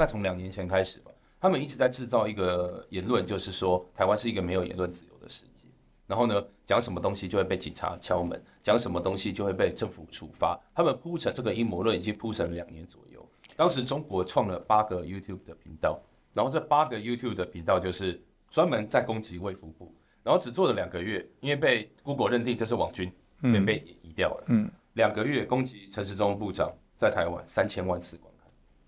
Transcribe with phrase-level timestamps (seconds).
[0.00, 5.68] 概从两年前开始吧，他们一直在制造一个言论，就是说台湾是一个没有言论自由的世界。
[6.06, 10.58] 然后呢，讲什么东西就会被警察敲门，讲什么东西就会被政府处罚。
[10.74, 13.24] 他们铺成这个阴谋论已经铺成两年左右。
[13.56, 16.00] 当时中国创了八个 YouTube 的频道，
[16.32, 19.94] 然后这八个 YouTube 的频道就是专门在攻击卫福部，
[20.24, 24.44] 然后只做了两个月，因为被 Google 认定这是网军，所以被移掉了。
[24.48, 28.16] 嗯，两个月攻击陈时中部长在台湾三千万次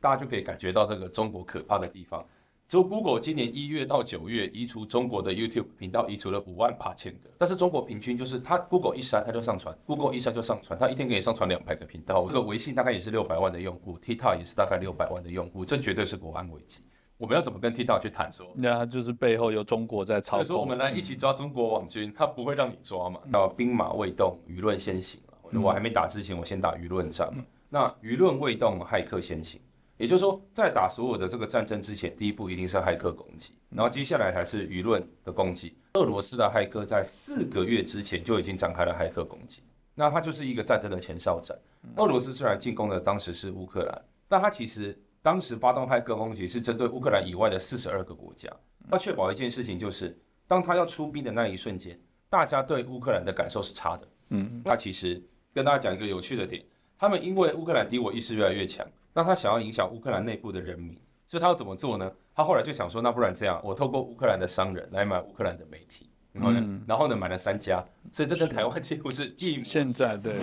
[0.02, 2.26] 大家就可以感觉到这个中国可怕的地方。
[2.66, 7.30] 只有 Google 今年一月到九月移除中国的 YouTube 频道，移除了五万八千个。
[7.38, 12.26] 但是中国平均就是它 Google 一删它就上传，Google 一删就上传，它一天可以上传两百个频道。
[12.26, 16.82] 这个微信大概也是六百万的用户，TikTok 也是大概六百万的用户，这绝对是国安危机。
[17.18, 18.50] 我们要怎么跟 TikTok 去谈说？
[18.56, 20.46] 那就是背后有中国在操控。
[20.46, 23.20] 说我们来一起抓中国网军，他不会让你抓嘛？
[23.26, 25.60] 那兵马未动，舆论先行了。
[25.60, 27.44] 我还没打之前，我先打舆论战嘛。
[27.68, 29.60] 那舆论未动，骇客先行。
[30.02, 35.76] 也就是说，在打所有的这个战争之前，第一步一定是骇客攻击，然后接下来才是舆论的攻击。
[35.94, 39.62] 俄罗斯的骇客在四个月之前就已经展开了骇客攻击，
[39.94, 41.56] 那它就是一个战争的前哨战。
[41.98, 48.50] 俄罗斯虽然进攻的当时是乌克兰，但它其实当时发动骇客攻击是针对乌克兰以外的四十二个国家。
[48.90, 51.96] 要确保一件事情，就是当他要出兵的那一瞬间，
[52.28, 54.08] 大家对乌克兰的感受是差的。
[54.30, 55.22] 嗯，那其实
[55.54, 56.60] 跟大家讲一个有趣的点，
[56.98, 58.84] 他们因为乌克兰敌我意识越来越强。
[59.12, 60.96] 那他想要影响乌克兰内部的人民，
[61.26, 62.10] 所以他要怎么做呢？
[62.34, 69.34] 他后来就想说，那不然这样，我透过乌克兰的商人来买乌克兰的媒体，然后呢，然后呢买了三家，所以这跟台湾几乎是。
[69.38, 70.34] 现在对。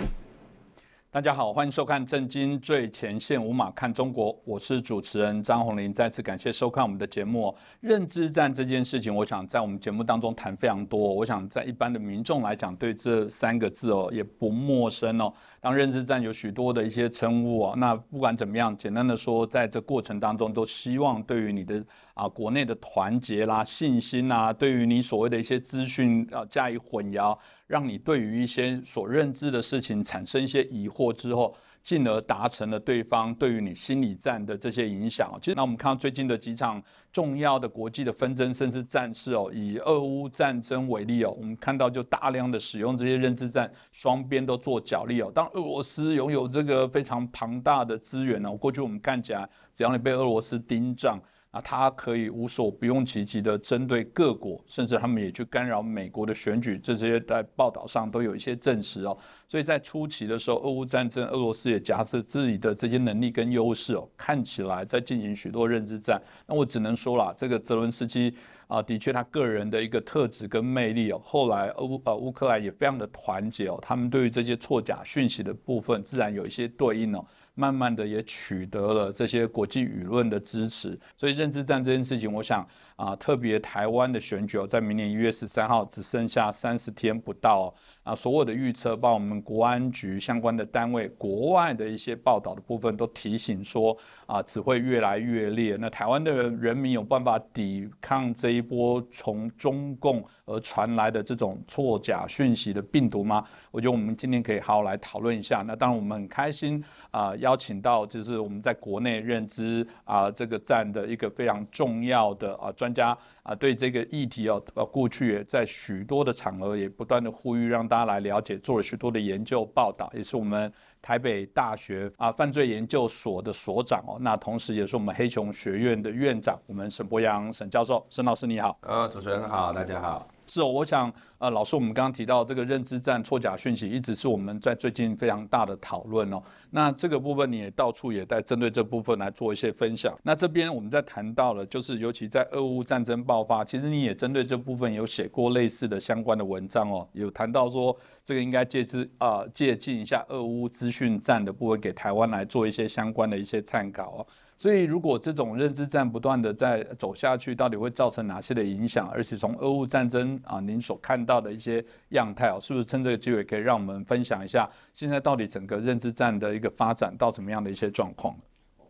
[1.12, 5.92] 大家好，欢迎收看《震惊最前线》，无马看中国，我是主持人张宏林。
[5.92, 7.52] 再次感谢收看我们的节目。
[7.80, 11.12] 认知战这件事情，我想在我们节目当中谈非常多。
[11.12, 15.32] 我想在一般的民众来讲，对这三个字哦也不陌生哦。
[15.60, 21.84] 当认知战有许多的一些称呼哦，那不管怎么样，简单的说，在这过程当中，都希望对于你的
[22.14, 27.36] 啊国内的团结啦、信心啦，对于你所谓的一些资讯啊加以混淆。
[27.70, 35.38] 让你对于一些所认知的事情产生一些疑惑之后，进而达成了对方对于你心理战的这些影响。
[35.40, 36.82] 其实，那我们看到最近的几场
[37.12, 45.30] 重要的国际的纷争，甚至战事哦，以俄乌战争为例哦，我们看到就大量的使用这些认知战，双边都做角力哦。
[45.32, 51.20] 当俄罗斯拥有这个非常庞大的资源呢，过去我们看起来，只要你被俄罗斯盯上。
[51.50, 59.18] 啊，他可以无所不用其极的针对各国，甚至他们也去干扰美国的选举，这些在报道上都有一些证实哦。
[59.48, 66.22] 所以在初期的时候，俄乌战争，俄罗斯也夹着自己的这些能力跟优势哦，看起来在进行许多认知战。
[66.46, 68.32] 那我只能说了，这个泽伦斯基
[68.68, 77.26] 啊，的确他个人的一个特质跟魅力哦，后来乌呃乌克兰也非常的团结哦，他们对于这些错假讯息的部分，自然有一些对应哦。
[77.54, 82.66] 慢慢的也取得了这些国际舆论的支持，所以认知战这件事情，我想
[82.96, 93.96] 啊，特别台湾的选举哦，在明年一月十三号只剩下三十天不到啊，所有的预测，包括我们国安局相关的单位、国外的一些报道的部分，都提醒说
[94.26, 95.76] 啊，只会越来越烈。
[95.80, 103.44] 那台湾的人民有办法抵抗这一波从中共而传来的这种错假讯息的病毒吗？
[103.70, 105.62] 我觉得我们今天可以好好来讨论一下。
[105.66, 128.78] 那当然，我们很开心啊，邀请到就是我们在国内认知啊这个站的一个非常重要的啊专家啊，对这个议题哦，呃，过去也在许多的场合也不断的呼吁让大家来了解，做了许多的研究报道，也是我们台北大学啊犯罪研究所的所长哦，那同时也是我们黑熊学院的院长，我们沈博阳沈教授，沈老师你好。
[128.82, 130.28] 呃，主持人好，大家好。
[130.52, 136.42] 是哦，我想，呃，老师，我们刚刚提到这个认知战、错假讯息，一直是我们在最近非常大的讨论哦。
[136.70, 140.12] 那这个部分你也到处也在针对这部分来做一些分享。
[140.24, 154.26] 那这边我们在谈到了，就是尤其在俄乌战争爆发，其实你也针对这部分有写过类似的相关的文章哦，有谈到说这个应该借之啊借鉴一下俄乌资讯战的部分，给台湾来做一些相关的一些参考哦。
[154.60, 159.08] 所以，如果这种认知战不断的在走下去，到底会造成哪些的影响？
[159.08, 168.36] 而且从俄乌战争啊，您所看到的一些样态哦，是不是趁这个机会可以让我们分享一下，现在到底整个认知战的一个发展到什么样的一些状况？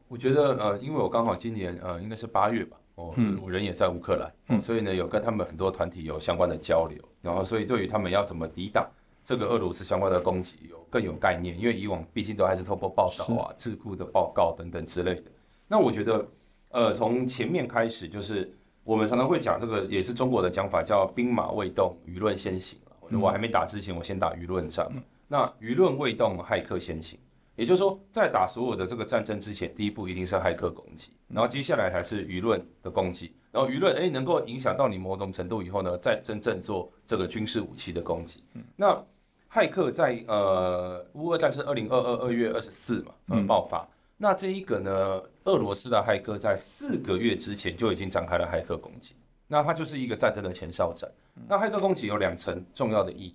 [0.08, 8.84] 我觉得呃，因为我刚好今年呃，应该是八月吧，哦，我人也在乌克兰，嗯所以呢，有跟他们很多团体有相关的交流，然后所以对于他们要怎么抵挡
[9.24, 11.56] 这个俄罗斯相关的攻击，有更有概念。
[11.56, 15.22] 因为以往毕竟都还是透过报道啊、智库的报告等等之类的。
[15.72, 16.28] 那我觉得，
[16.70, 18.52] 呃，从前面开始，就是
[18.82, 22.76] 我们常常会讲这个，也是中国的讲法，叫兵马未动，舆论先行
[23.12, 24.90] 我还没打之前，我先打舆论战。
[25.28, 27.16] 那舆论未动，骇客先行。
[27.54, 38.42] 也就是说，在打所有的这个战争之前，第一步一定是骇客攻击，然后接下来才是舆论的攻击，然后舆论哎能够影响到你某种程度以后呢，再真正做这个军事武器的攻击。
[38.74, 39.00] 那
[39.48, 43.86] 骇客在呃乌俄战争二零二二二月二十四嘛，呃爆发。
[44.22, 44.92] 那这一个呢，
[45.44, 49.14] 俄罗斯的骇客在四个月之前就已经展开了骇客攻击，
[49.48, 51.10] 那它就是一个战争的前哨战。
[51.48, 53.34] 那骇客攻击有两层重要的意义。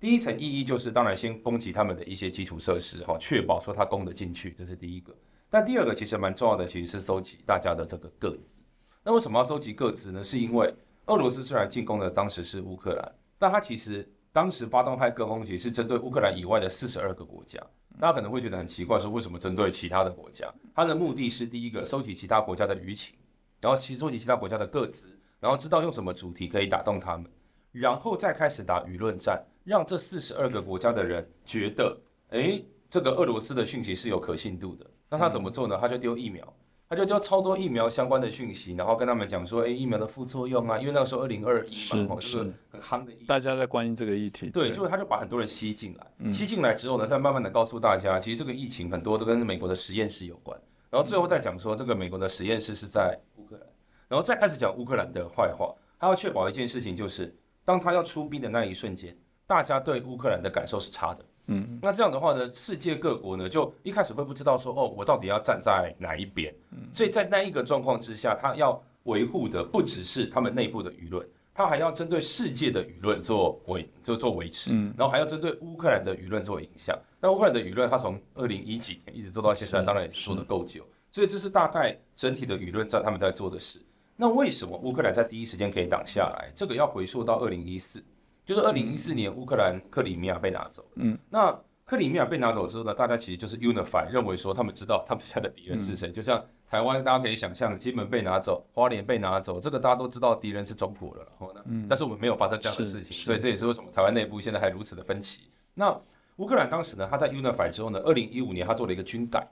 [0.00, 5.14] 第一层意义就是，当然先攻击他们的一些基础设施，哈，确保说他攻得进去，这是第一个。
[5.48, 8.58] 但第二个其实蛮重要的，其实是收集大家的这个个资。
[9.04, 10.24] 那为什么要收集个资呢？
[10.24, 10.74] 是因为
[11.04, 17.64] 俄罗斯虽然进攻的当时是乌克兰，但它其实当时发动骇客攻击是针对乌克兰以外的四十二个国家。
[17.98, 20.52] 大家可能会觉得很奇怪，说为什么针对其他的国家？
[20.74, 23.14] 他的目的是第一个，收集其他国家的舆情，
[23.60, 27.26] 然后其收集其他国家的个资，然后知道用什么主题可以打动他们，
[27.72, 29.42] 然后再开始打舆论战。
[29.64, 31.98] 让这四十二个国家的人觉得，
[32.28, 34.88] 哎，这个俄罗斯的讯息是有可信度的。
[35.10, 35.76] 那他怎么做呢？
[35.80, 36.54] 他就丢疫苗，
[36.88, 42.38] 他就丢超多疫苗相关的讯息，然后跟他们讲说，哎，疫苗的副作用啊，因为那个时候二零二一嘛，就是
[42.70, 43.12] 很夯的。
[43.26, 44.48] 大家在关心这个议题。
[44.50, 50.56] 对，就是他就把很多人吸进来，吸进来之后呢，再慢慢的告诉大家，其实这个疫情很多都跟美国的实验室有关。
[50.88, 53.66] 然后最后再讲说，这个美国的实验室是在乌克兰，
[54.08, 55.74] 然后再开始讲乌克兰的坏话。
[55.98, 57.34] 他要确保一件事情，就是
[57.64, 59.16] 当他要出兵的那一瞬间。
[59.48, 76.98] 大家对乌克兰的感受是差的，嗯，那这样的话呢，世界各国呢就一开始会不知道说，哦，我到底要站在哪一边，嗯所以在那一个状况之下，他要维护的不只是他们内部的舆论，他还要针对世界的舆论做维，就做维持，嗯，然后还要针对乌克兰的舆论做影响。
[77.20, 83.80] 那乌克兰的舆论，他从二零一几年一直做到现在，当然也是做的够久，所以这是大概整体的舆论在他们在做的事。
[84.16, 86.50] 那为什么乌克兰在第一时间可以挡下来？
[86.54, 88.02] 这个要回溯到二零一四。
[88.46, 91.52] 就是二零一四年乌克兰克里米亚被拿走，嗯，那
[91.84, 96.12] 克里米亚被拿走之后呢，大家其实就是 unify，认为说他们知道他们现在的敌人是谁。
[96.12, 105.50] 就像台湾，大家可以想象，金门被拿走，花莲被拿走，这个大家都知道敌人是中国了，然后呢，但是我们没有发生这样的事情，所以这也是为什么台湾内部现在还如此的分歧。
[105.74, 106.00] 那
[106.36, 109.48] 乌克兰当时呢，他在 unify 之后呢，二零一五年他做了一个军改，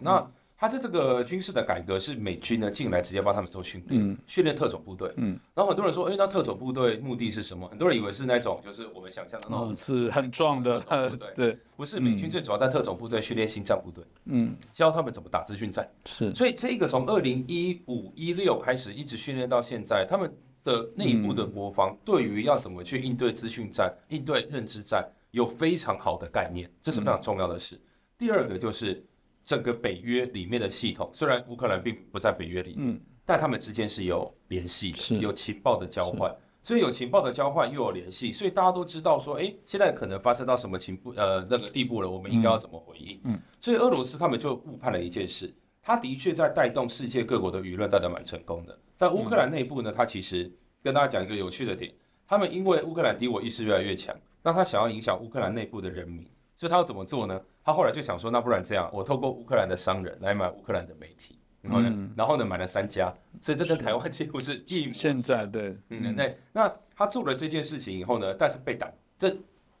[0.00, 0.26] 那。
[0.60, 5.08] 他在这个军事的改革是美军呢进来直接帮他们做训练，训练特种部队。
[5.14, 7.68] 嗯，然后很多人说，哎，那特种部队目的是什么？
[7.68, 10.80] 很多人以为是那种就是我们想象的那种是很壮的，
[11.16, 15.88] 对对，不是美军最主要在特种部队训练新战部队，嗯，教他们怎么打资讯战。
[16.06, 20.28] 是，所以这个从二零一五一六开始一直训练到现在，他们
[20.64, 27.80] 的内部的国防对于要怎么去应对资讯战、应对认知战有非常好的概念，这是非常重要的事。
[28.18, 29.00] 第二个就是。
[29.48, 36.30] 整个北约里面的系统，虽然乌克兰并不在北约里，嗯，但他们之间是有联系的，有情报的交换，
[36.62, 43.18] 所以有情报的交换又有联系，所以大家都知道说，哎，现在可能发生到什么情不呃那个地步了，我们应该要怎么回应？
[43.24, 50.52] 嗯，所以俄罗斯他们就误判了一件事，他的确在带动世界各国的舆论带得蛮成功的，在乌克兰内部呢，他其实
[50.82, 51.90] 跟大家讲一个有趣的点，
[52.26, 56.28] 他们因为乌克兰敌我意识越来越强，那他想要影响乌克兰内部的人民。
[56.60, 57.40] 所以他要怎么做呢？
[57.68, 69.36] 他后来就想说，那不然这样，我透过乌克兰的商人来买乌克兰的媒体，然后呢，然后呢买了三家，所以这跟台湾几乎是一现在对，嗯，那那他做了这件事情以后呢，但是被挡，这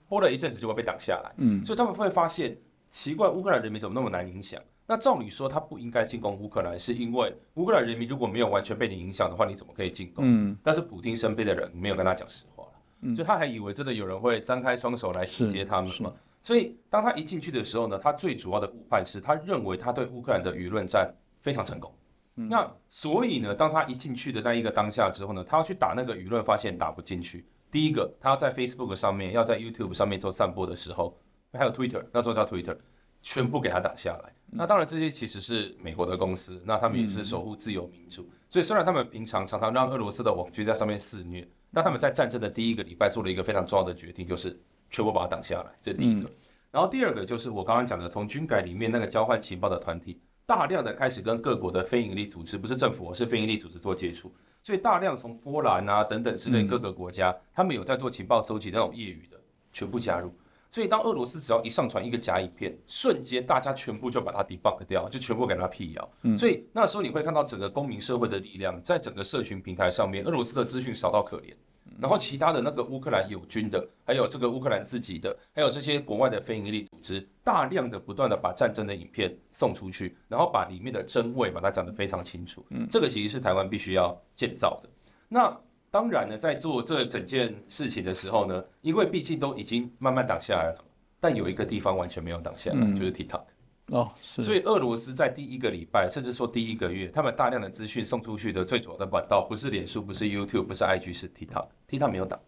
[0.06, 2.54] 播了一阵子就会被挡下来，嗯，所以他们会发现
[2.90, 4.60] 奇怪，乌克兰人民怎么那么难影响？
[4.86, 10.22] 那照理说他不应该进攻乌克兰，是因为乌克兰人民如果没有完全被你影响的话，你怎么可以进攻？
[10.26, 16.12] 嗯，但是普京身边的人没有跟他讲实话了，就他还以为真的有人会张开双手来迎接他们吗？
[16.40, 21.92] 所以，当他一进去的时候呢，他最主要的误判是他认为他对乌克兰的舆论战非常成功。
[22.34, 27.44] 那所以呢，当他一进去的那一个当下之后呢，他要去打那个舆论，发现打不进去。
[27.70, 31.18] 第一个，他要在 Facebook 上面，要在 YouTube 上面做散播的时候，
[31.52, 32.78] 还有 Twitter，那时候叫 Twitter，
[33.20, 34.32] 全部给他打下来。
[34.46, 38.26] 那当然，这些其实是美国的公司，那他们也是守护自由民主。
[38.48, 44.58] 所以，虽然他们平常常常让俄罗斯的网军在上面肆虐，但他们在战争的第一个礼拜做了一个非常重要的决定，就是。
[44.90, 46.30] 全部把它挡下来，这是第一个。
[46.70, 54.32] 然后第二个就是我刚刚讲的，从军改里面那个交换情报的团体，大量的开始跟各国的非营利组织，不是政府，而是非营利组织做接触。
[54.62, 59.40] 所以大量从波兰啊等等之类各个国家，他们有在做情报搜集那种业余的，
[59.72, 60.30] 全部加入。
[60.70, 66.10] 所以当俄罗斯只要一上传一个假影片，瞬间大家全部就把它 debunk 掉，就全部给它辟谣。
[66.36, 71.54] 所以那时候你会看到整个公民社会的力量，在整个社群平台上面，俄罗斯的资讯少到可怜。
[72.00, 82.64] 然后其他的那个乌克兰友军的，还有这个乌克兰自己的，还有这些国外的非营利组织，大量的不断的把战争的影片送出去，然后把里面的真伪把它讲得非常清楚。
[82.70, 84.88] 嗯，这个其实是台湾必须要建造的。
[85.28, 85.56] 那
[85.90, 90.84] 当然呢，在做这整件事情的时候呢，因为毕竟都已经慢慢挡下来了，
[91.18, 93.42] 但有一个地方完全没有挡下来，就是 TikTok。
[93.90, 102.38] 哦，是，所以俄罗斯在第一个礼拜，甚至说第一个月，他们大量的资讯送出去的最主要的管道，不是脸书，不是 YouTube，不是 IG，是 TikTok，TikTok 没有挡，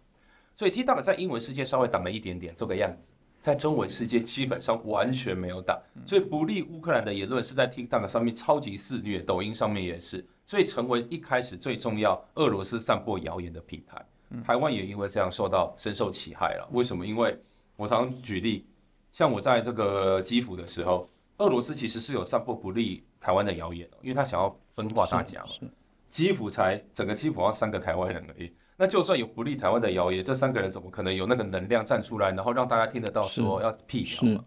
[0.54, 3.08] 所以 TikTok 在英文世界稍微挡了一点点，做个样子，
[3.40, 14.04] 在中文世界基本上完全没有挡，所以不利乌克兰的言论是在 TikTok 上面超级肆虐，抖音上面也是，所以成为一开始最重要俄罗斯散播谣言的平台。
[14.44, 16.68] 台湾也因为这样受到深受其害了。
[16.72, 17.06] 为什么？
[17.06, 17.34] 因为
[17.76, 18.66] 我常举例，
[19.10, 21.08] 像我在这个基辅的时候。
[21.40, 25.68] 俄罗斯其实是有散布不利台湾的谣言的，因为他想要分化大家嘛。
[26.10, 34.44] 基辅才整个基辅要三个台湾人而已，那就算有不利台湾的谣言，这三个人怎么可能有那个能量站出来，然后让大家听得到说要辟谣嘛？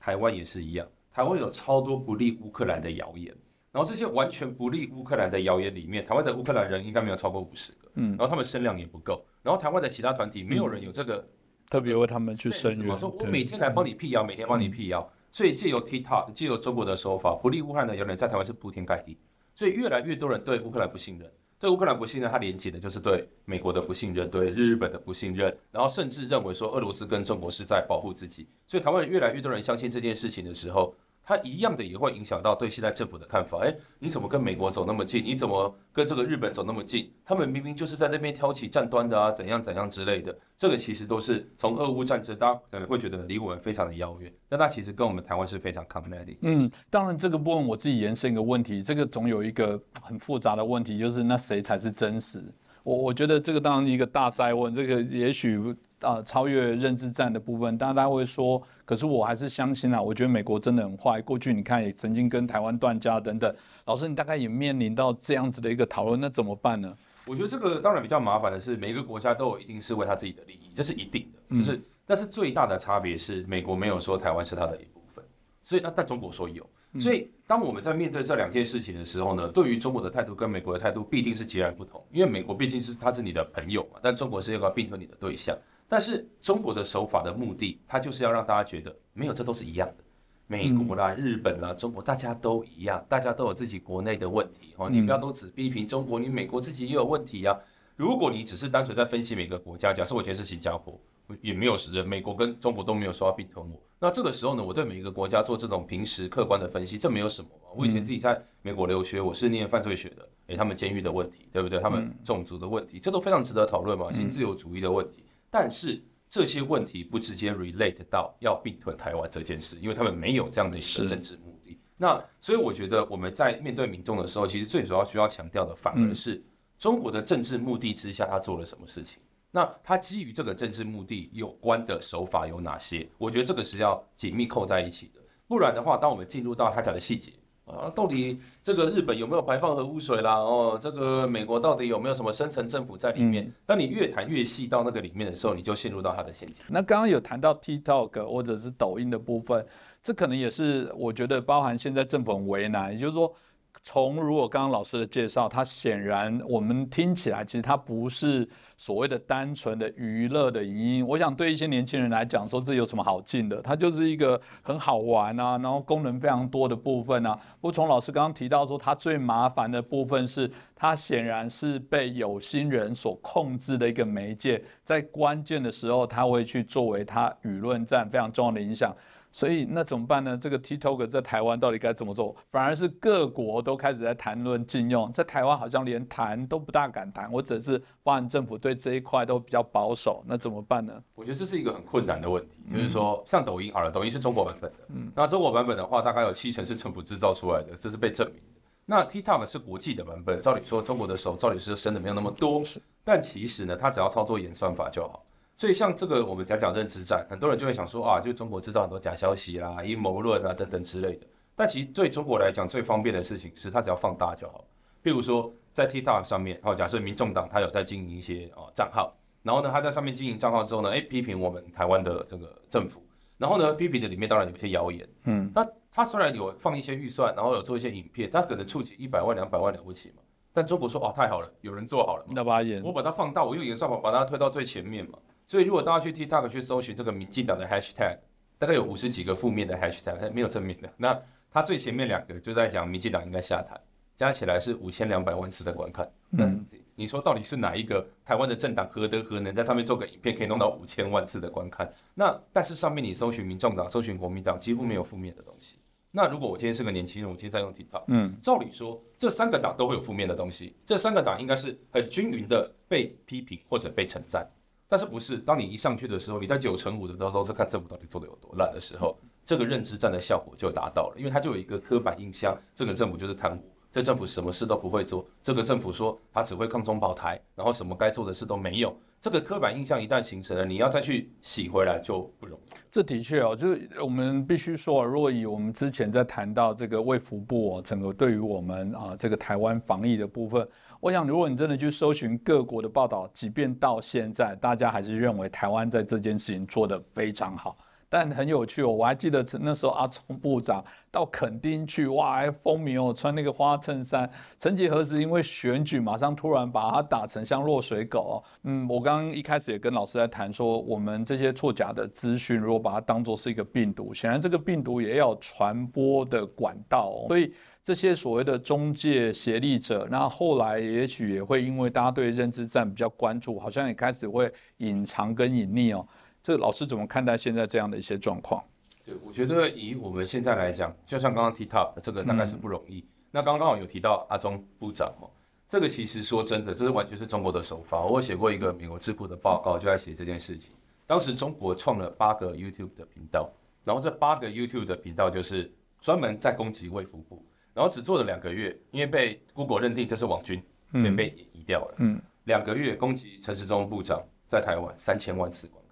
[0.00, 3.34] 台湾也是一样，台湾有超多不利乌克兰的谣言，
[3.72, 11.28] 然后这些完全不利乌克兰的谣言里面，台湾的乌克兰人应该没有超过五十个，嗯，然后他们声量也不够，然后台湾的其他团体没有人有这个
[11.68, 15.10] 特别为他们去声援，说我每天来帮你辟谣，每天帮你辟谣。
[15.34, 19.18] 所以借由 TikTok，借由中国的手法，不利乌克兰的言论在台湾是铺天盖地，
[19.52, 30.94] 所以越来越多人对乌克兰不信任，对乌克兰不信任，它连接的就是对美国的不信任，对日本的不信任，然后甚至认为说俄罗斯跟中国是在保护自己，所以台湾越来越多人相信这件事情的时候。
[31.24, 33.58] 它一样的也会影响到对现在政府的看法。
[33.62, 35.24] 哎，你怎么跟美国走那么近？
[35.24, 37.10] 你怎么跟这个日本走那么近？
[37.24, 40.36] 他们明明就是在那边挑起战端的啊，怎样怎样之类的。
[40.56, 46.36] 这个其实都是从俄乌战争，大家可能会觉得离我们非常的遥远，但它其实跟我们台湾是非常 connected。
[46.42, 52.44] 嗯，当然这个部分我自己延伸一个问题，这个总有一个很复杂的问题，就是那谁才是真实？
[52.82, 55.58] 我我觉得这个当然一个大灾问，这个也许
[56.02, 63.54] 啊超越认知战的部分，大家会说，可是我还是相信啊，我觉得美国真的很坏，过去你看也曾经跟台湾断交等等，
[63.86, 66.96] 老师你大概也面临到这样子的一个讨论，那怎么办呢？
[67.26, 75.24] 我觉得这个当然比较麻烦的是，每个国家都有一定是为他自己的利益，这是一定的，就是但是最大的差别是，美国没有说台湾是他的一部分，
[75.62, 76.64] 所以那但中国说有。
[77.00, 82.00] 所以，当我们在面对这两件事情的时候呢，对于中国的态度跟美国的态度必定是截然不同。
[82.12, 85.58] 因为美国毕竟是他是你的朋友嘛，但中国是一个并吞你的对象。
[85.88, 90.04] 但是中国的手法的目的，它就是要让大家觉得没有，这都是一样的。
[90.46, 94.90] 美国啦、日本啦、中国，大家都一样，大家都有自己国内的问题哦。
[94.90, 97.58] 你不要都只批评中国，你美国自己也有问题呀。
[97.96, 100.98] 如果你只是单纯在分析每个国家，假设我觉得是新加坡。
[101.40, 103.80] 也没有实美国跟中国都没有说要并吞我。
[103.98, 107.70] 那这个时候呢，我对每一个国家做这种平时客观的分析，这没有什么嘛。
[107.74, 111.78] 我以前自己在美国留学，我是念犯罪学的，诶，他们监狱的问题，对不对？
[111.78, 115.23] 他们种族的问题，这都非常值得讨论嘛，新自由主义的问题。
[115.54, 121.78] 但是这些问题不直接 relate 到要并吞台湾这件事，因为他们没有这样的一个政治目的。
[121.96, 126.42] 那所以我觉得我们在面对民众的时候，其实最主要需要强调的，反而是
[126.76, 129.22] 中国的政治目的之下，他做了什么事情。
[129.52, 133.08] 那他基于这个政治目的有关的手法有哪些？
[133.16, 137.32] 我觉得这个是要紧密扣在一起的，不然的话，当我们进入到他讲的细节
[137.64, 140.34] 啊，到底这个日本有没有排放核污水啦？
[140.36, 143.52] 哦，这个美国到底有没有什么深层政府在里面？
[143.64, 146.62] 当你越谈越细到那个里面的时候，你就陷入到他的陷阱。
[146.68, 149.66] 那刚刚有谈到 TikTok 或者是抖音的部分，
[150.02, 153.34] 这可能也是我觉得包含现在政府很为难，也就是说。
[153.82, 161.06] 从如果刚刚老师的介绍，它显然我们听起来，其实它不是所谓的单纯的娱乐的影音。
[161.06, 163.60] 我想对一些年轻人来讲，说这有什么好进的？
[163.60, 167.34] 它就是一个很好玩啊，然后功能非常多的部分啊。
[167.60, 178.94] 不过从老师刚刚提到说，它最麻烦的部分是，它显然是被有心人所控制的一个媒介，在关键的时候，它会去作为它舆论战非常重要的影响。
[179.34, 180.38] 所以那怎么办呢？
[180.40, 182.36] 这个 TikTok 在台湾到底该怎么做？
[182.52, 190.22] 反而是各国都开始在谈论禁用，在台湾好像连谈都不大敢谈，或者是包含政府对这一块都比较保守。
[190.24, 191.02] 那怎么办呢？
[191.16, 198.60] 我觉得这是一个很困难的问题，就是说像抖音好了，抖音是中国版本的，嗯，那中国版本的话，大概有七成是政府制造出来的，这是被证明的。
[198.86, 202.62] 那 TikTok 是国际的版本，照理说中国的手照理是伸的没有那么多，
[203.02, 205.24] 但其实呢，它只要操作演算法就好。
[205.56, 211.26] 所以像这个，我们讲讲认知战，很多人就会想说啊，就中国制造很多假消息啦、阴谋论啊等等之类的。
[211.54, 214.64] 但其实对中国来讲，最方便的事情是它只要放大就好。
[215.02, 223.00] 譬如说在 TikTok 上面，哦，假设民众党他有在经营一些哦账号，然后呢，他在上面经营账号之后呢，哎，批评我们台湾的这个政府，
[223.38, 230.22] 然后呢，批评的里面当然有一些谣言，嗯，那他虽然有放一些预算，然后有做一些影片，他可能触及一百万、两百万了不起嘛。
[230.52, 235.18] 但中国说哦，太好了，有人做好了，那把演，我把它放大，我用演算法把它推到最前面嘛。
[235.46, 238.18] 所以，如果大家去 TikTok 去搜寻这个民进党的 Hashtag，
[238.58, 240.90] 大概有五十几个负面的 Hashtag，没有正面的。
[240.96, 241.20] 那
[241.50, 243.78] 它最前面两个就在讲民进党应该下台，
[244.16, 246.10] 加起来是五千两百万次的观看。
[246.30, 246.50] 那
[246.96, 251.92] 你说到底是哪一个台湾的政党何德何能在上面做个影片可以弄到五千万次的观看？
[252.14, 255.78] 那但是上面你搜寻民众党、搜寻国民党，几乎没有负面的东西。
[256.10, 264.48] 那如果我今天是个年轻人，我今天在用 TikTok，嗯，照理说这三个党都会有负面的东西，这三个党应该是很均匀的被批评或者被称赞，
[264.94, 265.38] 但是不是？
[265.38, 273.73] 当你一上去的时候，你在九成五的时候都是看政府到底做的有多烂的时候，这个认知战的效果就达到了，因为它就有一个刻板印象，这个政府就是贪污。
[273.94, 278.92] 这政府什么事都不会做，这个政府说他只会抗中保台，然后什么该做的事都没有。
[279.20, 282.72] 这个刻板印象一旦形成了，你要再去洗回来就不容易。
[282.90, 297.78] 这的确哦，就是我们必须说，若以我们之前在谈到这个卫福部哦，整个对于我们啊这个台湾防疫的部分，我想如果你真的去搜寻各国的报道，即便到现在，大家还是认为台湾在这件事情做得非常好。
[298.14, 304.30] 但很有趣哦，我还记得那时候阿聪部长到垦丁去，哇，还风靡哦，穿那个花衬衫。
[304.56, 308.40] 曾几何时，因为选举，马上突然把他打成像落水狗。
[308.62, 317.24] 嗯，我刚刚一开始也跟老师在谈说，我们这些错假的资讯，如果把它当做是一个病毒，显然这个病毒也要传播的管道。
[317.26, 317.52] 所以
[317.82, 326.06] 这些所谓的中介协力者，那后来也许也会因为大家对认知战比较关注，好像也开始会隐藏跟隐匿哦。
[326.44, 328.62] 这老师怎么看待现在这样的一些状况？
[329.02, 333.02] 对，我觉得以我们现在来讲，就像刚刚提到这个大概是不容易。
[333.30, 335.30] 那刚刚好有提到阿中部长哦，
[335.66, 338.04] 这个其实说真的，这是完全是中国的手法。
[338.04, 340.70] 我写过一个美国智库的报告，就在写这件事情。
[341.06, 343.50] 当时中国创了八个 YouTube 的频道，
[343.82, 351.94] 然后这八个 YouTube 的频道就是专门在攻击卫福部，然后只做了两个月，因为被 Google 认定这是网军，所以被移掉了。
[352.00, 355.82] 嗯，两个月攻击陈时中部长在台湾三千万次观。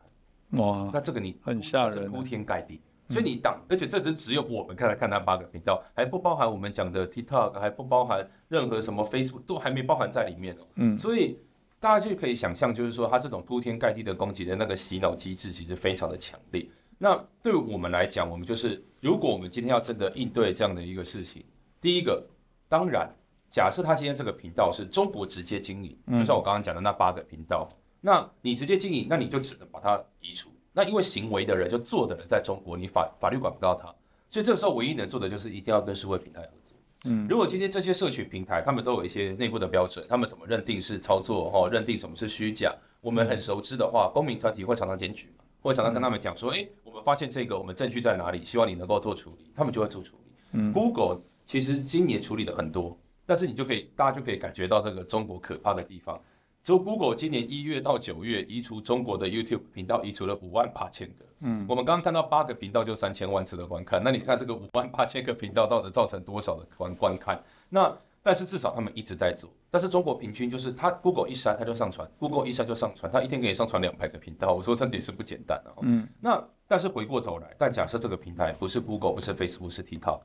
[0.52, 2.80] 哇，那这个你很吓人，铺天盖地。
[3.08, 10.66] 所以你当，而且这只只有我们看来看那八个频道，还不包含我们讲的 TikTok，还不包含任何什么 Facebook，都还没包含在里面哦。
[10.76, 11.38] 嗯，所以
[11.78, 16.66] 大家就可以想象，就是说他这种铺天盖地的攻击的那个洗脑机制，其实非常的强烈。
[16.96, 21.44] 那对我们来讲，我们就是如果我们今天要真的应对这样的一个事情，
[21.82, 22.24] 第一个，
[22.66, 23.14] 当然，
[23.50, 27.68] 假设他今天这个频道是中国直接经营，就像我刚刚讲的那八个频道。
[28.04, 30.50] 那你直接经营，那你就只能把它移除。
[30.72, 33.86] 那因为行为的人就做的人在中国，你法法律管不到他，
[34.28, 36.76] 所以这个时候唯一能做的就是一定要跟社会平台合作。
[37.04, 48.42] 嗯，如果今天这些社群平台他们都有一些内部的标准，他们怎么认定是操作哈，认定什么是虚假，我们很熟知的话，公民团体会常常检举嘛，会常常跟他们讲说，哎，我们发现这个，我们证据在哪里？
[48.42, 50.32] 希望你能够做处理，他们就会做处理。
[50.52, 56.20] 嗯，Google 其实今年处理的很多，但是你就可以大家就可以感觉到这个中国可怕的地方。
[56.62, 61.24] 就 Google 今年一月到九月移除中国的 YouTube 频道，移除了五万八千个。
[61.40, 67.42] 嗯，我们刚刚看到八个频道就三千万次的观看，那你看这个五万八千个频道到底造成多少的观观看？
[67.68, 69.50] 那但是至少他们一直在做。
[69.68, 74.54] 但是中国平均就是它 Google 一删它就上传，Google 一删就上传，它一天可以上传两百个频道。
[74.54, 75.74] 我说这点是不简单的。
[75.80, 80.20] 嗯，那但是回过头来，但假设这个平台不是 Google，不是 Facebook，是 TikTok。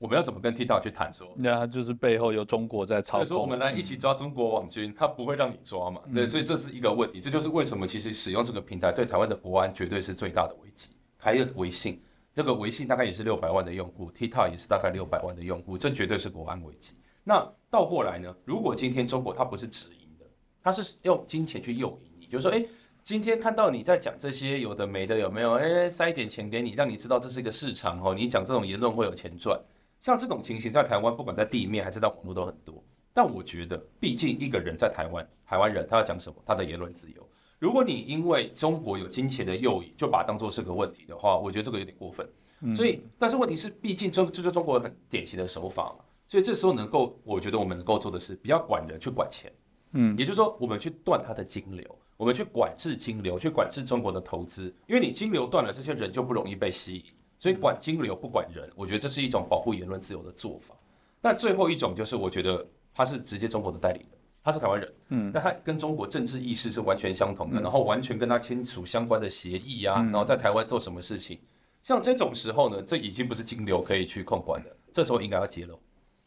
[0.00, 1.30] 我们要怎么跟 TikTok 去谈说？
[1.36, 3.26] 那就是背后有中国在操控。
[3.26, 6.00] 说我们来一起抓中国网军，他不会让你抓嘛？
[6.14, 7.20] 对，所以这是一个问题。
[7.20, 10.88] 这就是为什么其实使用这个平台对台湾的国安绝对是最大的危机。
[11.18, 12.02] 还有微信，
[12.34, 16.94] 这个微信大概也是六百万的用户，TikTok 也是大概六百万的用户，这绝对是国安危机。
[17.22, 18.34] 那倒过来呢？
[18.46, 20.24] 如果今天中国它不是直营的，
[20.62, 22.64] 它是用金钱去诱引你，就是说，哎，
[23.02, 25.56] 今天看到你在讲这些有的没的，有没有？
[25.56, 29.60] 哎，塞一点钱给你，让你知道这是一个市场哦，你讲这种言论会有钱赚。
[30.00, 32.82] 像这种情形，在台湾不管在地面还是在网络都很多。
[33.12, 37.28] 但我觉得，毕竟一个人在台湾，台湾人他要讲什么，他的言论自由。
[37.58, 42.26] 如果你因为中国有金钱的诱引，就把它当做是个问题的话，我觉得这个有点过分。
[42.74, 46.04] 所以，但是问题是，毕竟这这是中国很典型的手法嘛。
[46.28, 49.52] 所以这时候能够，我觉得我们能够做的是，比较管人，去管钱。
[49.92, 54.74] 嗯，也就是说，我们去断他的金流，我们去管制金流，去管制中国的投资。
[54.86, 57.04] 因为你金流断了，这些人就不容易被吸引。
[57.40, 60.76] 所以管金流不管人，我觉得这是一种保护言论自由的做法。
[61.22, 64.08] 但最后一种就是，我觉得他是直接中国的代理人，
[64.44, 71.38] 他是台湾人，嗯，那他跟中国政治意识是完全相同的，然后完全跟他签署相关的协议啊，然后在台湾做什么事情，
[71.82, 75.78] 像这种时候呢，这已经不是金流可以去控管的，这时候应该要揭露，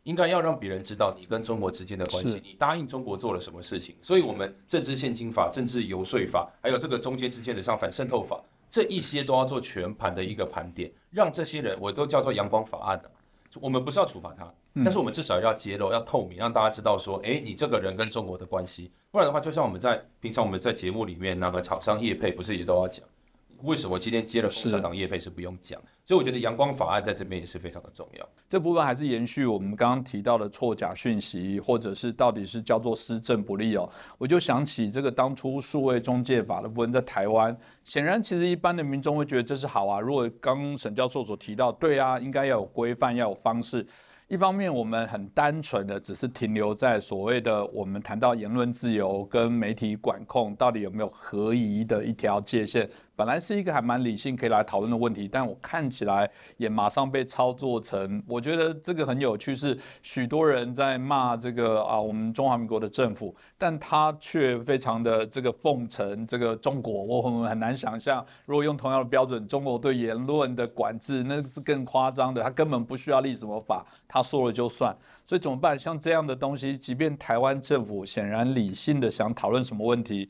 [0.01, 3.95] 应该要让别人知道你跟中国之间的关系，你答应中国做了什么事情。
[4.01, 8.43] 所以，我们政治现金法、政治游说法，还有这个中间之间的像反渗透法。
[8.73, 13.11] 这一些都要做全盘的一个盘点，让这些人我都叫做阳光法案的。
[13.61, 14.51] 我们不是要处罚他，
[14.83, 18.91] 但是我们至少要揭露、要透明，让大家知道说，哎，你这个人跟中国的关系。
[19.11, 23.05] 不然的话，就像我们在平常我们在节目里面那个厂商业配，不是也都要讲？
[23.63, 25.81] 为什么今天接了共产党业配是不用讲？
[26.05, 28.29] 所以我觉得阳光法案在这边也是非常的重要。
[28.49, 33.89] 这部分还是延续我们刚刚提到的错假讯息，或者是到底是叫做施政不利哦。
[34.17, 39.97] 我就想起这个当初数位中介法的部分在台湾，显然其实一般的民众会觉得这是好啊。
[40.01, 43.85] 如果刚沈教授所提到，对啊，应该要有规范，要有方式。
[44.29, 52.89] 一方面，我们很单纯的只是停留在所谓的我们谈到言论自由跟媒体管控到底有没有合宜的一条界限。
[53.15, 75.77] 本来是一个还蛮理性可以来讨论的问题，但我看起来也马上被操作成，我觉得这个很有趣，是许多人在骂这个啊，我们中华民国的政府，但他却非常的这个奉承这个中国，我很很难想象，如果用同样的标准，中国对言论的管制那是更夸张的，他根本不需要立什么法，他说了就算，所以怎么办？
[75.77, 80.27] 像这样的东西，即便台湾政府显然理性的想讨论什么问题。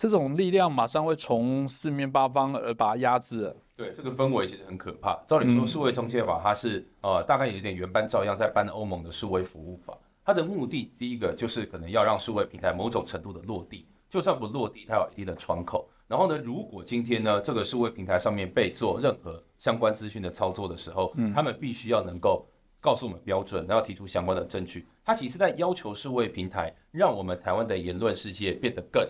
[0.00, 3.54] 这种力量马上会从四面八方而把它压制。
[3.76, 5.14] 对，这个氛围其实很可怕。
[5.26, 9.94] 照理说，数位中介法它是呃大概有点原班照样在搬欧盟的数位服务法。
[10.24, 15.86] 它的目的第一个就是可能要让数位平台某种程度的落地，就算不落地，它有一定的窗口。
[16.08, 22.46] 然后呢，如果今天呢这个数位平台上面被做任何相关资讯的操作的时候，他们必须要能够
[22.80, 24.88] 告诉我们标准，然后提出相关的证据。
[25.04, 29.06] 它其实在要求数位平台让我们台湾的言论世界变得更。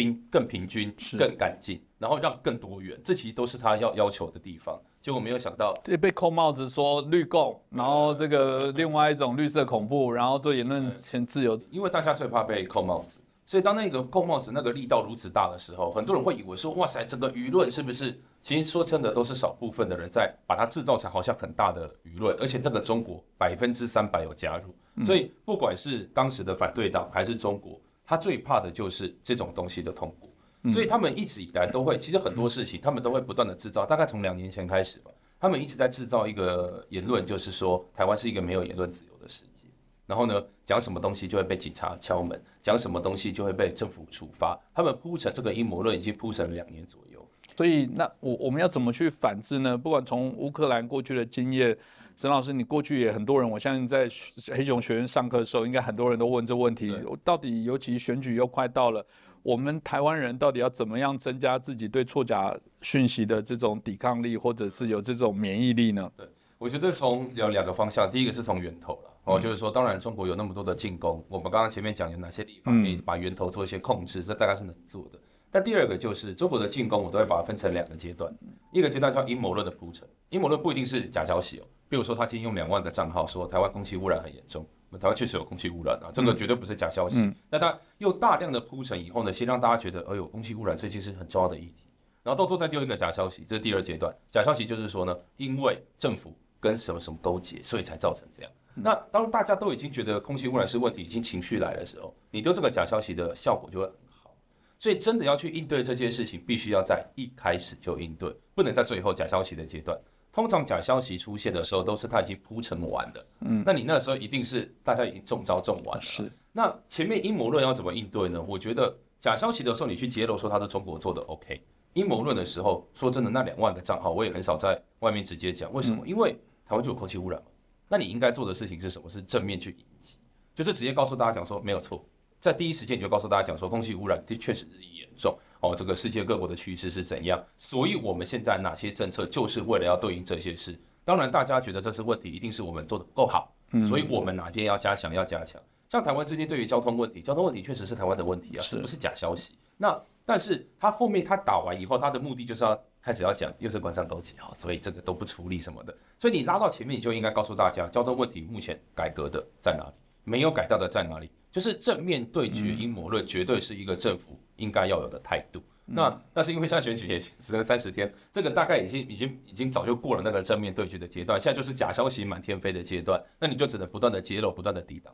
[0.00, 4.80] 平更平均、更干净，然后让更多元，这其实都是他要要求的地方。
[4.98, 11.58] 结果没有想到，被扣帽子说绿共，然后这个另外一种绿色恐怖，然后做言论前自由。
[11.70, 18.18] 因为大家最怕被扣帽子，所以当那个扣帽子那个力道如此大的时候，很多人会以为说：哇塞，整个舆论是不是？
[18.40, 27.78] 其实说真的，都是少部分的人在把它制造成好像很大的舆论，而且这个中国百分之三百有加入，所以不管是当时的反对党还是中国。
[28.10, 30.34] 他最怕的就是这种东西的痛苦，
[30.72, 33.86] 所以他们一直以来都会，其实很多事情他们都会不断的制造。
[33.86, 39.68] 大概从两年前开始吧，他们一直在制造一个言论，就是说台湾是一个没有言论自由的世界。
[40.08, 44.58] 然后呢，讲什么东西就会被警察敲门，讲什么东西就会被政府处罚。
[44.74, 47.24] 他们铺成这个阴谋论已经铺成了两年左右。
[47.56, 49.78] 所以那我我们要怎么去反制呢？
[49.78, 51.78] 不管从乌克兰过去的经验。
[52.20, 54.06] 沈老师，你过去也很多人，我相信在
[54.54, 59.02] 黑熊学院上课的时候，应该很多人都问这问题：到底，尤其选举又快到了，
[59.42, 66.12] 我们台湾人到底要怎么样增加自己对错假讯息的这种抵抗力，或者是有这种免疫力呢？
[66.14, 66.28] 对，
[66.58, 75.18] 我觉得从有两个方向，第一个是从源头了，哦，就是说，当然中国有那么多的进攻，我们刚刚前面讲有哪些地方可以把源头做一些控制，这大概是能做的。
[75.50, 78.30] 但第二个就是中国的进攻，我都会把它分成两个阶段，
[78.74, 81.64] 一个阶段叫阴谋论的铺陈，阴谋论不一定是假消息哦。
[81.90, 87.34] 比如说，他今天用两万个账号说台湾空气污染很严重，那台湾确实有空气污染啊，这个绝对不是假消息。
[87.50, 91.88] 那他又大量的铺陈以后呢，先让大家觉得，哎呦，空气污染最近是很重要的议题，
[92.22, 94.14] 然后到最后再丢一个假消息，这是第二阶段。
[94.30, 98.52] 假消息就是说呢，因为政府跟什么什么勾结，所以才造成这样。
[98.72, 104.32] 那当大家都已经觉得空气污染是问题，已经情绪来的时候，你丢这个假消息的效果就会很好。
[104.78, 109.98] 所以真的要去应对这件事情，必须要在一开始就应对，不能在最后假消息的阶段。
[110.32, 113.26] 通常假消息出现的时候，都是它已经铺陈完的。
[113.40, 116.02] 嗯，那你那时候一定是大家已经中招中完了。
[116.02, 116.30] 是。
[116.52, 118.40] 那前面阴谋论要怎么应对呢？
[118.40, 121.60] 我觉得假消息的时候，你去揭露说他是中国做的，OK。
[121.94, 125.72] 阴谋论的时候，说真的，那两万个账号我也很少在外面直接讲。
[125.72, 126.06] 为什么？
[126.06, 126.32] 因为
[126.64, 127.46] 台湾就有空气污染嘛。
[127.88, 129.10] 那你应该做的事情是什么？
[129.10, 130.16] 是正面去迎击，
[130.54, 132.04] 就是直接告诉大家讲说没有错，
[132.38, 134.89] 在第一时间你就告诉大家讲说空气污染的确是日益严
[135.20, 135.38] 重。
[135.60, 137.38] 哦，这个世界各国的趋势是怎样？
[137.58, 140.74] 所以我们现在哪些政策就是为了要对应这些事？
[141.04, 143.52] 当然，大家觉得这是问题，一定是我们做的不够好，
[143.86, 145.60] 所以我们哪边要加强，要加强。
[145.90, 149.54] 像台湾最近对于交通问题，交通问题确实是台湾的问题啊，是不是假消息？
[149.76, 155.94] 那但是他后面他打完以后，他的目的就是要开始要讲，又是关上勾结哈，所以这个都不处理什么的。
[156.16, 159.92] 所以你拉到前面，你就应该告诉大家，交通问题目前改革的在哪里，
[160.24, 161.30] 没有改到的在哪里？
[161.50, 164.38] 就是正面对决阴谋论，绝对是一个政府。
[164.60, 165.60] 应该要有的态度。
[165.92, 173.20] 那但是因为现在选举也只剩三十天，这个大概已经已经已经早就过了那个正面对决的阶段，现在就是假消息满天飞的阶段。
[173.40, 175.12] 那你就只能不断的揭露，不断的抵挡。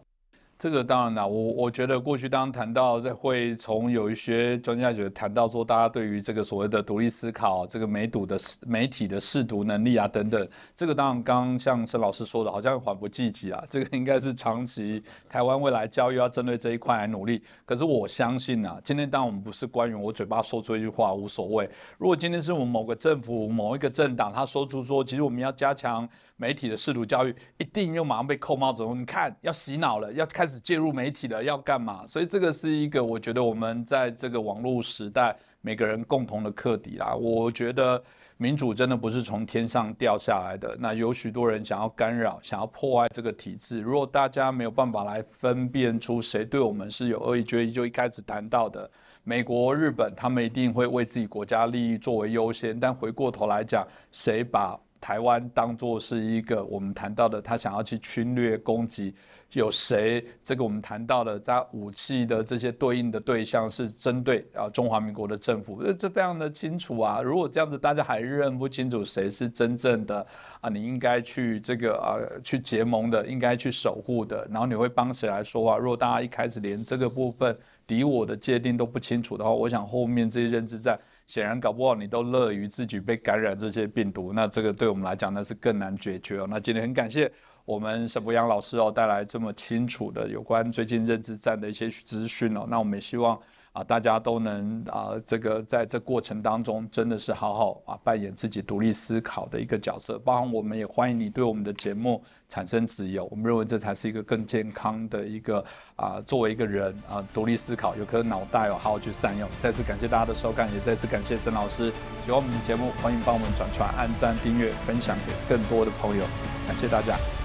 [0.58, 13.62] 这个当然了，我我觉得过去当谈到在会从有一些专家觉得谈到说，大家对于这个所谓的独立思考、这个媒读的媒体的视读能力啊等等，这个当然刚像沈老师说的，好像缓不济急啊。
[13.68, 17.42] 这个应该是长期台湾未来教育要针对这一块来努力。
[17.66, 21.68] 可是我相信啊，今天当我们不是官员，我嘴巴说出一句话无所谓。
[21.98, 28.82] 如果今天是我们某个政府、某一个政党，他说出说，其实我们要加强媒体的视读教育，一定又马上被扣帽子。
[28.94, 30.45] 你看要洗脑了，要看。
[30.46, 32.06] 开始介入媒体了，要干嘛？
[32.06, 37.12] 所以这个是一个我觉得我们在这个网络时代每个人共同的课题啦。
[37.16, 38.00] 我觉得
[38.36, 43.80] 民主真的不是从天上掉下来的，那有许多人想要干扰、想要破坏这个体制。
[43.80, 48.88] 如果大家没有办法来分辨出谁对我们是有恶意，决议就一开始谈到的。
[49.24, 59.14] 美国、日本，他们一定会为自己国家利益作为优先，但回过头来讲，谁把台湾当作是一个我们谈到的他想要去侵略攻击？
[59.52, 60.22] 有谁？
[60.44, 67.22] 这个我们谈到的在武器的这些对应的对象是针对啊中华民国的政府，这这非常的清楚啊。
[67.22, 70.26] 如果这样子大家还认不清楚谁是真正的
[70.60, 75.78] 啊，你应该去这个啊去结盟的，应该去守护的，然后你会帮谁来说话？
[75.78, 77.56] 如果大家一开始连这个部分，
[77.86, 86.46] 敌我的界定都不清楚的话，我想后面这些认知战，显然搞不好你都乐于自己被感染这些病毒，那这个对我们来讲那是更难解决哦。
[86.48, 87.30] 那今天很感谢
[87.64, 93.38] 我们沈博阳老师哦带来这么清楚的有关最近认知战的一些资讯哦，那我们也希望。
[93.76, 100.18] 啊，大家都能啊，这个在这过程当中，真的是好好啊扮演自己独立思考的一个角色。
[100.20, 105.62] 包含我们也欢迎你对我们的节目产生自由，我们认为这才是一个更健康的一个
[105.94, 109.46] 啊，作为一个人啊，独立思考，有颗脑袋哦，好好去善用。
[109.60, 111.92] 再次感谢大家的收看，也再次感谢沈老师。
[112.24, 116.24] 喜欢我们的节目，欢迎帮我们转传、按赞、订阅、分享给更多的朋友。
[116.66, 117.35] 感谢大家。